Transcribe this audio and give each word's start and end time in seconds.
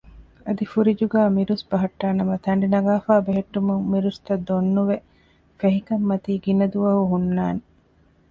އަދި 0.45 0.65
ފުރިޖުގައި 0.71 1.33
މިރުސް 1.37 1.65
ބަހައްޓާނަމަ 1.69 2.35
ތަނޑި 2.45 2.67
ނަގާފައި 2.73 3.23
ބެހެއްޓުމުން 3.25 3.85
މިރުސްތައް 3.91 4.43
ދޮން 4.47 4.69
ނުވެ 4.75 4.97
ފެހިކަންމަތީ 5.59 6.31
ގިނަ 6.43 6.65
ދުވަހު 6.73 7.03
ހުންނާނެ 7.11 7.61